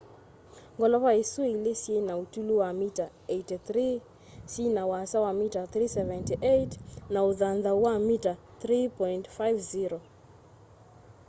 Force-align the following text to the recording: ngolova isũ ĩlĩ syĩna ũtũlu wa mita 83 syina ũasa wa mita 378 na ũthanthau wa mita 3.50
ngolova 0.75 1.11
isũ 1.23 1.41
ĩlĩ 1.53 1.73
syĩna 1.81 2.13
ũtũlu 2.23 2.53
wa 2.61 2.69
mita 2.79 3.05
83 3.33 3.85
syina 4.51 4.81
ũasa 4.91 5.17
wa 5.25 5.31
mita 5.41 5.61
378 5.73 6.71
na 7.13 7.19
ũthanthau 7.29 7.77
wa 7.85 7.95
mita 8.07 8.33
3.50 8.61 9.97